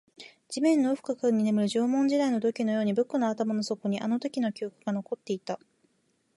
[0.49, 5.59] 地面の奥深くに眠る縄文時代の土器のように、僕の頭の底にもあのときの記憶が残っていた